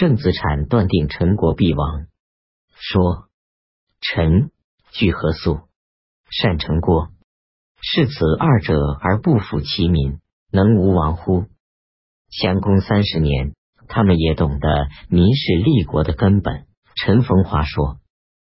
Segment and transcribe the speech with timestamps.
[0.00, 2.06] 郑子产断定陈国必亡，
[2.72, 3.28] 说
[4.00, 4.50] ：“臣
[4.92, 5.68] 具何素，
[6.30, 7.10] 善成国，
[7.82, 10.18] 是此二者而不负其民，
[10.50, 11.44] 能无亡乎？”
[12.32, 13.54] 襄公三十年，
[13.88, 16.66] 他们也懂得民是立国的根本。
[16.96, 18.00] 陈逢华说：“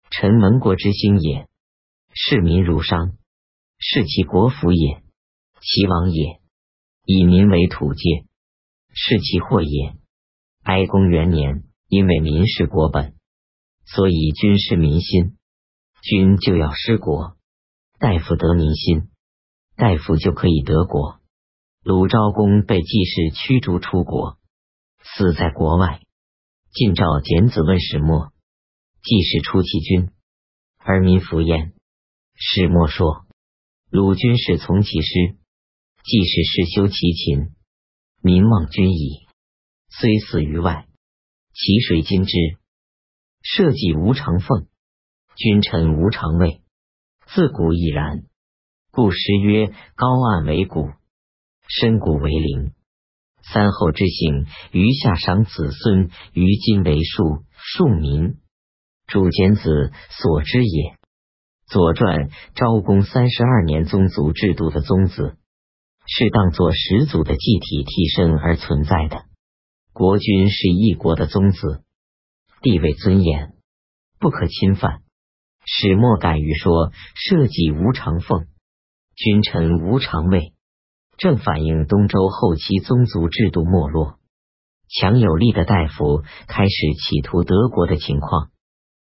[0.09, 1.47] 臣门国之兴也，
[2.15, 3.19] 视民如商，
[3.77, 5.03] 视其国福也；
[5.61, 6.41] 其亡也，
[7.05, 8.25] 以民为土芥，
[8.95, 9.95] 视其祸也。
[10.65, 13.15] 哀公元年，因为民是国本，
[13.85, 15.37] 所以君是民心，
[16.03, 17.37] 君就要失国；
[17.99, 19.11] 大夫得民心，
[19.77, 21.21] 大夫就可以得国。
[21.83, 24.39] 鲁昭公被季氏驱逐出国，
[25.03, 26.01] 死在国外。
[26.73, 28.33] 晋赵简子问始末。
[29.03, 30.09] 季氏出其君，
[30.79, 31.75] 而民服焉。
[32.37, 33.27] 始末说
[33.93, 35.37] ：“鲁君是从其师，
[36.05, 37.55] 季氏是修其勤，
[38.23, 39.24] 民望君矣。
[40.01, 40.87] 虽死于外，
[41.53, 42.33] 其谁今之？
[43.43, 44.67] 社稷无常奉，
[45.37, 46.63] 君臣无常位，
[47.27, 48.25] 自古已然。
[48.91, 50.91] 故诗曰：‘高岸为谷，
[51.69, 52.73] 深谷为陵。’
[53.53, 58.35] 三后之幸，余下赏子孙，于今为庶庶民。”
[59.07, 60.91] 主简子所知也。
[61.67, 65.37] 《左传》昭公三十二年宗族制度的宗子，
[66.07, 69.27] 是当作始祖的祭体替身而存在的。
[69.95, 71.85] 国君是一国的宗子，
[72.63, 73.53] 地位尊严
[74.19, 75.03] 不可侵犯。
[75.65, 78.49] 始末敢于说：“社稷无常奉，
[79.15, 80.53] 君臣无常位”，
[81.17, 84.19] 正反映东周后期宗族制度没落，
[84.89, 88.51] 强有力的大夫开始企图德国的情况。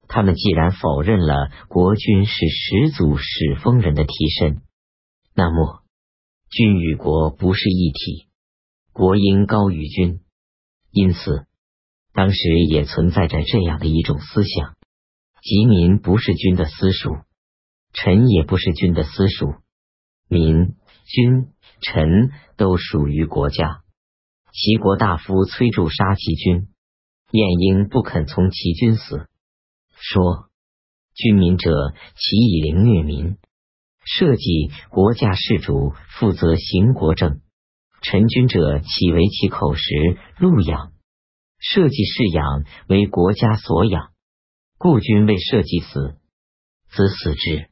[0.07, 4.61] 他们既然否认了国君是始祖始封人的替身，
[5.33, 5.81] 那么
[6.51, 8.27] 君与国不是一体，
[8.93, 10.21] 国应高于君。
[10.95, 11.45] 因此，
[12.13, 12.37] 当时
[12.69, 14.77] 也存在着这样的一种思想：
[15.41, 17.17] 即民不是君的私属，
[17.91, 19.55] 臣也不是君的私属，
[20.29, 21.49] 民、君、
[21.81, 23.81] 臣都属于国家。
[24.53, 26.69] 齐国大夫崔杼杀其君，
[27.31, 29.27] 晏婴不肯从齐君死。
[29.97, 30.47] 说：
[31.13, 33.35] 君民者，其以凌虐民，
[34.05, 37.41] 社稷国家事主负责行国政；
[38.01, 39.83] 臣君者，岂为其口食
[40.37, 40.94] 禄养？
[41.59, 44.11] 社稷事养为国家所养，
[44.77, 46.17] 故君为社稷死，
[46.89, 47.67] 则死之；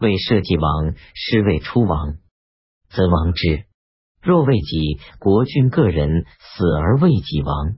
[0.00, 2.18] 为社稷亡，师为出亡，
[2.88, 3.64] 则亡之。
[4.20, 7.76] 若为己，国君个人死而为己亡，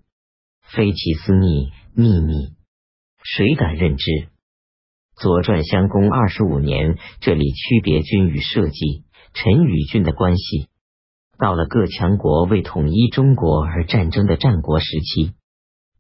[0.63, 2.55] 非其私逆秘密。
[3.23, 4.11] 谁敢认之？
[5.17, 10.71] 《左传》襄公二十五年，这里区别君与社稷、臣与君的关系。
[11.37, 15.35] 到了各强国为统一中国而战争的战国时期，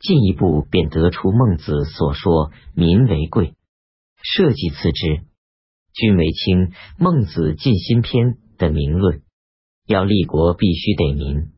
[0.00, 3.55] 进一步便得出孟子所说“民为贵，
[4.22, 5.25] 社稷次之，
[5.93, 6.72] 君为轻”。
[6.99, 9.21] 孟子尽心篇的名论，
[9.87, 11.53] 要立国必须得民，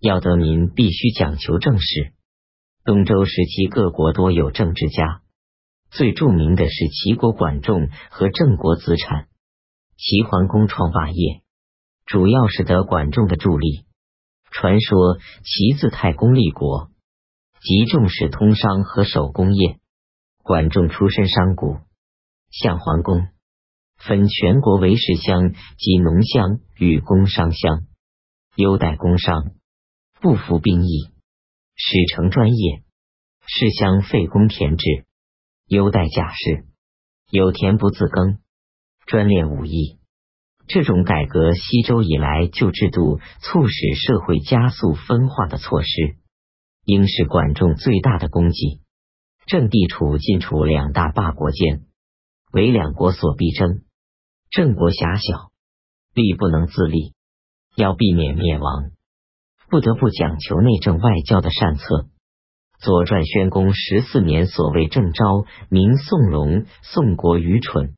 [0.00, 2.14] 要得民必须讲求政事。
[2.84, 5.20] 东周时期，各国多有政治家，
[5.90, 9.28] 最著名的是齐国管仲和郑国子产。
[9.98, 11.42] 齐桓公创霸业，
[12.06, 13.84] 主要是得管仲的助力。
[14.50, 16.90] 传说齐字太公立国，
[17.64, 19.78] 极重视通商和手工业。
[20.42, 21.82] 管仲出身商贾，
[22.50, 23.28] 向桓公
[23.96, 27.86] 分全国为士乡及农乡与工商乡，
[28.54, 29.52] 优待工商，
[30.20, 31.14] 不服兵役。
[31.74, 32.82] 史成专业，
[33.46, 34.84] 士乡废公田制，
[35.66, 36.66] 优待甲士，
[37.30, 38.40] 有田不自耕，
[39.06, 39.98] 专练武艺。
[40.66, 46.16] 这种改革西周以来旧制度，促使社会加速分化的措施，
[46.84, 48.80] 应是管仲最大的功绩。
[49.46, 51.82] 郑地处晋楚两大霸国间，
[52.52, 53.82] 为两国所必争。
[54.50, 55.50] 郑国狭小，
[56.14, 57.14] 力不能自立，
[57.76, 58.90] 要避免灭亡。
[59.68, 61.82] 不得不讲求内政外交的善策。
[62.78, 67.94] 《左传》宣公十四年，所谓郑昭，名宋荣，宋国愚蠢，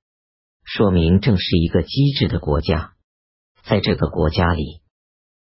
[0.64, 2.92] 说明郑是一个机智的国家。
[3.64, 4.80] 在这个国家里，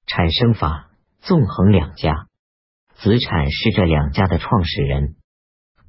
[0.08, 0.90] 产生法
[1.20, 2.30] 纵横两家，
[3.04, 5.16] 子产是这两家的创始人。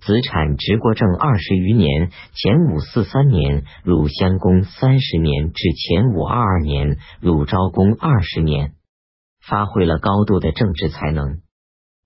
[0.01, 8.73] 子产执国正二十余年，前五四三年，鲁襄公三十年至前五二二年，鲁昭公二十年。
[9.47, 11.25] 发挥了高度的政治才能。《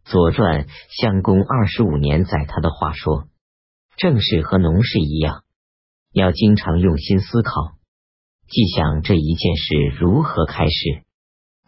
[0.04, 0.64] 左传》
[1.00, 3.28] 襄公二十五年载他的话说
[3.96, 5.42] ：“政事和农事一样，
[6.12, 7.52] 要经常用心思考，
[8.46, 11.02] 既想这一件事如何开始，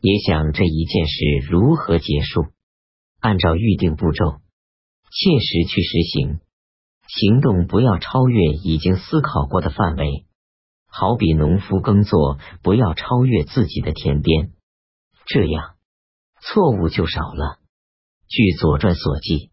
[0.02, 2.46] 也想这一件事如何结束，
[3.20, 4.40] 按照预定步骤，
[5.10, 6.40] 切实去实行。
[7.06, 10.26] 行动不要超越已经思考过的范围，
[10.86, 14.52] 好比农夫耕作，不要超越自己的田边，
[15.26, 15.74] 这样
[16.40, 17.58] 错误就少了。
[18.28, 19.50] 据《左传》所记，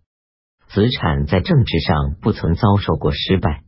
[0.69, 3.63] 子产在政治上不曾遭受过失败，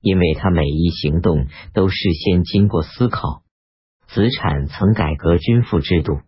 [0.00, 3.42] 因为他每一行动都事先经过思考。
[4.08, 6.22] 子产曾改革军赋制度，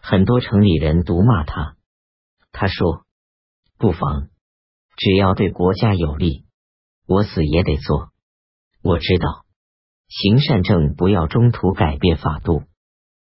[0.00, 1.76] 很多城里人毒骂他，
[2.52, 3.04] 他说
[3.78, 4.28] ：“不妨。”
[4.96, 6.44] 只要对国家有利，
[7.06, 8.10] 我死也得做。
[8.82, 9.46] 我知道，
[10.08, 12.64] 行善政不要中途改变法度，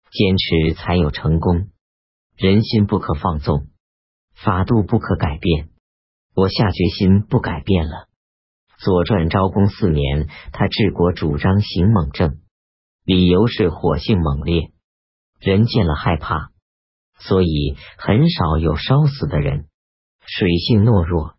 [0.10, 1.70] 坚持才有成功。
[2.38, 3.68] 人心不可放纵，
[4.34, 5.70] 法度不可改变。
[6.34, 8.08] 我下决心不改变了。
[8.78, 12.40] 左传昭公四年，他治国主张行猛政，
[13.04, 14.72] 理由是火性猛烈，
[15.40, 16.52] 人见了害怕，
[17.20, 19.68] 所以很少有烧死的人。
[20.28, 21.36] 水性懦弱。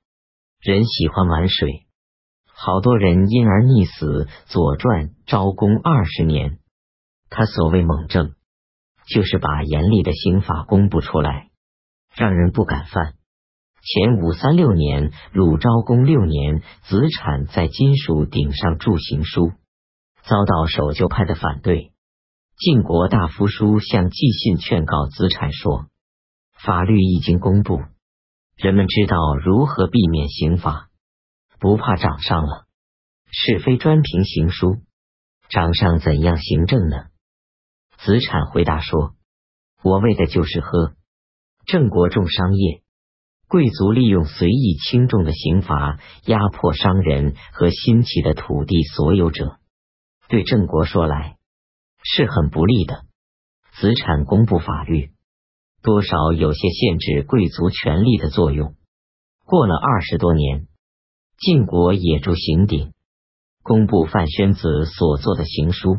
[0.60, 1.86] 人喜欢玩水，
[2.46, 4.28] 好多人因而溺死。
[4.46, 6.58] 左传昭公二十年，
[7.30, 8.34] 他所谓猛政，
[9.08, 11.50] 就是把严厉的刑法公布出来，
[12.16, 13.14] 让人不敢犯。
[13.82, 19.52] 前五三六年，鲁昭公六年，子产在金属顶上铸行书，
[20.24, 21.92] 遭到守旧派的反对。
[22.58, 25.88] 晋国大夫书向季信劝告子产说
[26.58, 27.82] ：“法律已经公布。”
[28.56, 30.88] 人们知道如何避免刑罚，
[31.60, 32.64] 不怕掌上了。
[33.30, 34.78] 是非专凭行书，
[35.50, 37.08] 掌上怎样行政呢？
[37.98, 39.12] 子产回答说
[39.84, 40.94] ：“我为的就是喝。
[41.66, 42.80] 郑国重商业，
[43.48, 49.58] 贵族利用随意轻重的刑罚压迫商人和新起的土地所有者，
[50.28, 51.35] 对郑国说来
[52.08, 53.04] 是很不利的。
[53.80, 55.10] 子产公布法律。”
[55.82, 58.74] 多少有些限制贵族权力的作用。
[59.44, 60.66] 过了二十多年，
[61.38, 62.92] 晋国也铸刑鼎，
[63.62, 65.98] 公布范宣子所做的行书。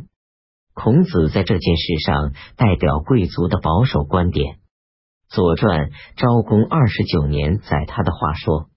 [0.74, 4.56] 孔子在这件事上代表贵族的保守观点。
[5.30, 8.70] 《左传》昭公二十九年载他的话说：“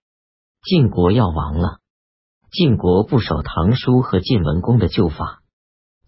[0.62, 1.80] 晋国要亡了。
[2.52, 5.42] 晋国不守唐书和晋文公的旧法，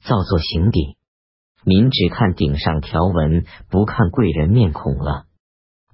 [0.05, 0.95] 造作刑鼎。”
[1.65, 5.27] 民只看顶上条纹，不看贵人面孔了。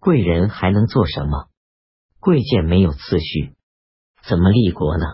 [0.01, 1.49] 贵人还能做什么？
[2.21, 3.55] 贵贱没有次序，
[4.23, 5.05] 怎么立国呢？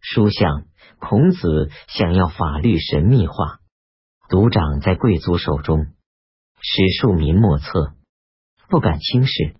[0.00, 0.64] 书相
[0.98, 3.60] 孔子想要法律神秘化，
[4.30, 5.86] 独掌在贵族手中，
[6.60, 7.94] 使庶民莫测，
[8.68, 9.56] 不敢轻视。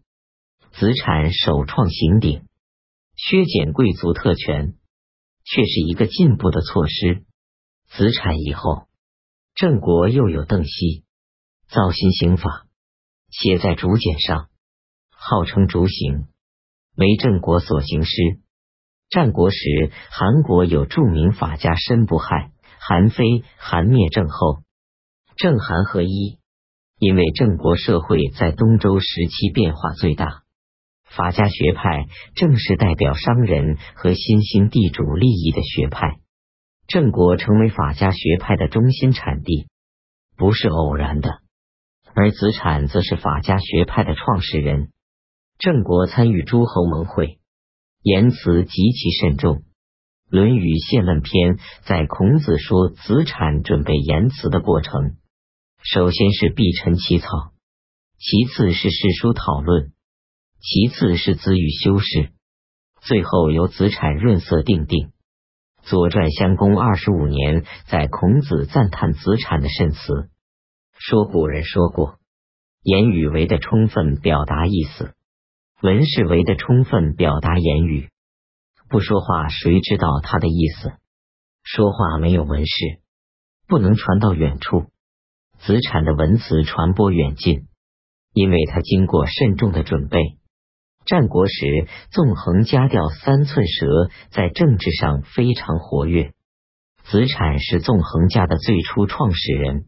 [0.72, 2.46] 子产首创刑鼎，
[3.14, 4.74] 削减贵族特权，
[5.44, 7.24] 却是一个进步的措施。
[7.88, 8.88] 子产以后。
[9.54, 11.04] 郑国又有邓析
[11.68, 12.66] 造新刑法，
[13.30, 14.48] 写在竹简上，
[15.10, 16.26] 号称竹刑，
[16.96, 18.16] 为郑国所行师。
[19.10, 24.64] 战国时，韩国有著名法家申不害、韩非，韩灭郑后，
[25.36, 26.38] 郑韩合一。
[26.98, 30.42] 因为郑国社会在东周时期变化最大，
[31.04, 36.18] 法家学派正是代表商人和新兴地主利益的学派。
[36.86, 39.66] 郑国成为法家学派的中心产地，
[40.36, 41.40] 不是偶然的。
[42.14, 44.90] 而子产则是法家学派的创始人。
[45.58, 47.38] 郑国参与诸侯盟会，
[48.02, 49.56] 言辞极其慎重。
[50.28, 55.16] 《论语谢问篇》在孔子说子产准备言辞的过程，
[55.82, 57.26] 首先是避陈起草，
[58.18, 59.92] 其次是诗书讨论，
[60.60, 62.32] 其次是子语修饰，
[63.00, 65.08] 最后由子产润色定定。
[65.86, 70.30] 《左传》襄公二十五年，在孔子赞叹子产的慎词，
[70.98, 72.16] 说古人说过，
[72.82, 75.14] 言语为的充分表达意思，
[75.82, 78.08] 文是为的充分表达言语。
[78.88, 80.92] 不说话，谁知道他的意思？
[81.62, 83.00] 说话没有文饰，
[83.68, 84.86] 不能传到远处。
[85.58, 87.66] 子产的文辞传播远近，
[88.32, 90.18] 因为他经过慎重的准备。
[91.06, 96.32] 战国时，纵横家调三寸舌在政治上非常活跃。
[97.04, 99.84] 子产是纵横家的最初创始人。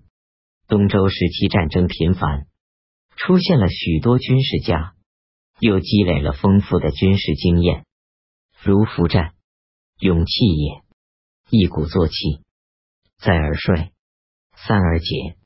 [0.68, 2.46] 东周时期战争频繁，
[3.16, 4.94] 出现了许多军事家，
[5.58, 7.86] 又积累了丰富的军事经验，
[8.62, 9.32] 如伏战，
[9.98, 10.82] 勇气也；
[11.48, 12.14] 一鼓作气，
[13.16, 13.92] 再而衰，
[14.56, 15.36] 三而竭，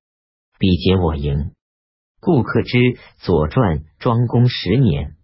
[0.59, 1.53] 彼竭我盈。
[2.19, 2.79] 故克之
[3.19, 5.17] 《左传》庄公十年。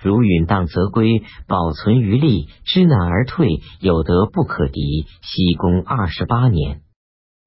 [0.00, 3.48] 如允当则归，保存余力，知难而退，
[3.80, 5.06] 有德不可敌。
[5.22, 6.82] 西公二十八年，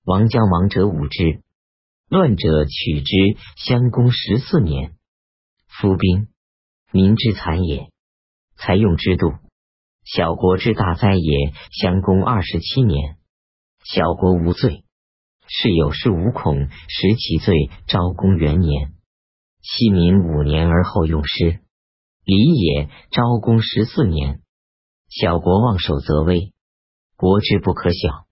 [0.03, 1.41] 王将亡者五之，
[2.09, 3.37] 乱者取之。
[3.55, 4.93] 襄公十四年，
[5.67, 6.27] 夫兵
[6.91, 7.89] 民之残也。
[8.61, 9.31] 才用之度。
[10.03, 11.53] 小国之大哉也！
[11.71, 13.15] 襄公二十七年，
[13.85, 14.83] 小国无罪，
[15.47, 17.69] 是有恃无恐，食其罪。
[17.87, 18.91] 昭公元年，
[19.61, 21.61] 弃民五年而后用师。
[22.29, 22.89] 礼也。
[23.09, 24.41] 昭公十四年，
[25.09, 26.53] 小国望守则危，
[27.17, 28.27] 国之不可小，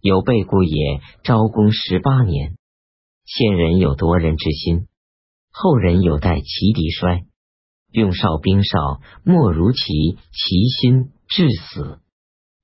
[0.00, 1.00] 有备故也。
[1.24, 2.58] 昭公十八年，
[3.24, 4.88] 先人有夺人之心，
[5.50, 7.24] 后人有待其敌衰。
[7.92, 11.98] 用少兵少，莫如其其心至死；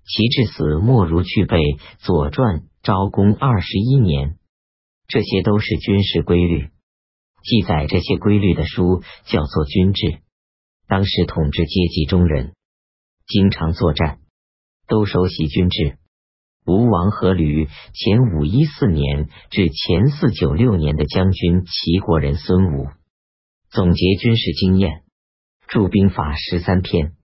[0.04, 1.58] 其至死，莫如去备。
[1.98, 4.38] 左传昭公二十一年，
[5.08, 6.68] 这些都是军事规律。
[7.42, 10.06] 记载这些规律的书叫做《军制》。
[10.88, 12.54] 当时统治阶级中人
[13.26, 14.18] 经常作战，
[14.86, 15.98] 都熟悉军制。
[16.64, 22.88] 吴王阖闾前五一四年至前四九六年的将军齐国人孙武
[23.70, 25.02] 总结军事经验。
[25.68, 27.14] 著兵法十三篇，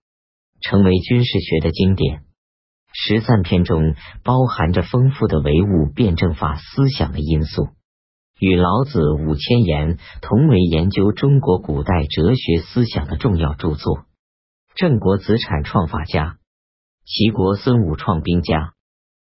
[0.61, 2.23] 成为军事学的经典。
[2.91, 7.69] 十三篇中包含着丰富的唯物辩证法思想的因素，
[8.45, 14.03] 与老子五千言同为研究中国古代哲学思想的重要著作。
[14.75, 16.39] 郑国子产创法家，
[17.05, 18.73] 齐国孙武创兵家，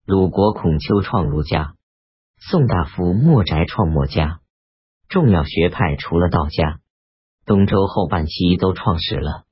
[0.04, 1.72] 鲁国孔丘创儒家，
[2.38, 4.40] 宋大夫莫翟创墨家。
[5.08, 6.80] 重要学派除了道家。
[7.46, 9.44] 东周后半期都创始了，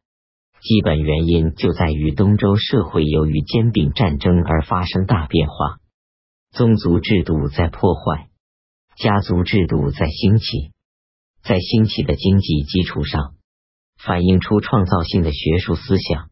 [0.60, 5.78] 基本原因就在于东周社会由于兼并战争而发生大变化，
[6.50, 8.25] 宗族制度在破坏，
[8.96, 10.72] 家族制度在兴起，
[11.42, 13.34] 在兴起的经济基础上，
[13.98, 16.30] 反映出创造性的学术思想。